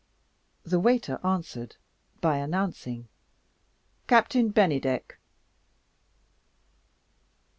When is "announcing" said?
2.37-3.07